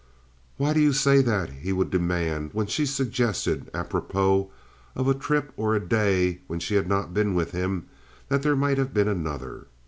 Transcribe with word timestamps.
"Why 0.57 0.73
do 0.73 0.79
you 0.79 0.93
say 0.93 1.21
that?" 1.21 1.51
he 1.51 1.71
would 1.71 1.91
demand, 1.91 2.53
when 2.53 2.65
she 2.65 2.87
suggested, 2.87 3.69
apropos 3.71 4.49
of 4.95 5.07
a 5.07 5.13
trip 5.13 5.53
or 5.55 5.75
a 5.75 5.79
day 5.79 6.41
when 6.47 6.59
she 6.59 6.73
had 6.73 6.87
not 6.89 7.13
been 7.13 7.35
with 7.35 7.51
him, 7.51 7.85
that 8.27 8.41
there 8.41 8.55
might 8.55 8.79
have 8.79 8.95
been 8.95 9.07
another. 9.07 9.67